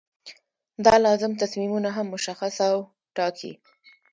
دا 0.85 0.95
لازم 1.05 1.31
تصمیمونه 1.41 1.89
هم 1.97 2.05
مشخص 2.15 2.55
او 2.69 2.77
ټاکي. 3.15 3.51